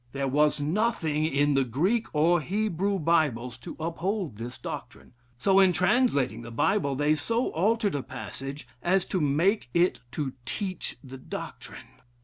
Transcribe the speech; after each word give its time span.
There 0.13 0.27
was 0.27 0.59
nothing 0.59 1.25
in 1.27 1.53
the 1.53 1.63
Greek 1.63 2.07
or 2.11 2.41
Hebrew 2.41 2.97
Bibles 2.97 3.55
to 3.59 3.77
uphold 3.79 4.37
this 4.37 4.57
doctrine, 4.57 5.13
so 5.37 5.59
in 5.59 5.73
translating 5.73 6.41
the 6.41 6.49
Bible 6.49 6.95
they 6.95 7.13
so 7.15 7.49
altered 7.51 7.93
a 7.93 8.01
passage 8.01 8.67
as 8.81 9.05
to 9.05 9.21
make 9.21 9.69
it 9.75 9.99
to 10.13 10.33
teach 10.43 10.97
the 11.03 11.19
doctrine. 11.19 12.01